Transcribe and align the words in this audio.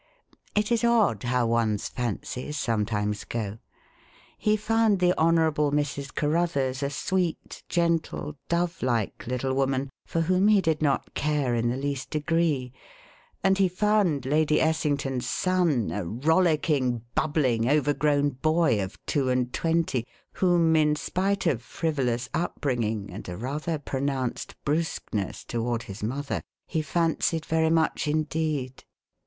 It 0.55 0.71
is 0.71 0.83
odd 0.83 1.21
how 1.21 1.45
one's 1.45 1.87
fancies 1.87 2.57
sometimes 2.57 3.23
go. 3.23 3.59
He 4.35 4.57
found 4.57 4.97
the 4.99 5.15
Honourable 5.15 5.71
Mrs. 5.71 6.11
Carruthers 6.15 6.81
a 6.81 6.89
sweet, 6.89 7.61
gentle, 7.69 8.35
dovelike 8.49 9.27
little 9.27 9.53
woman 9.53 9.91
for 10.07 10.21
whom 10.21 10.47
he 10.47 10.59
did 10.59 10.81
not 10.81 11.13
care 11.13 11.53
in 11.53 11.69
the 11.69 11.77
least 11.77 12.09
degree, 12.09 12.73
and 13.43 13.59
he 13.59 13.67
found 13.67 14.25
Lady 14.25 14.59
Essington's 14.59 15.27
son 15.29 15.91
a 15.91 16.03
rollicking, 16.03 17.03
bubbling, 17.13 17.69
overgrown 17.69 18.31
boy 18.31 18.81
of 18.83 18.97
two 19.05 19.29
and 19.29 19.53
twenty, 19.53 20.03
whom, 20.33 20.75
in 20.75 20.95
spite 20.95 21.45
of 21.45 21.61
frivolous 21.61 22.27
upbringing 22.33 23.11
and 23.11 23.29
a 23.29 23.37
rather 23.37 23.77
pronounced 23.77 24.55
brusqueness 24.65 25.43
toward 25.43 25.83
his 25.83 26.01
mother, 26.01 26.41
he 26.65 26.81
fancied 26.81 27.45
very 27.45 27.69
much 27.69 28.07
indeed. 28.07 28.83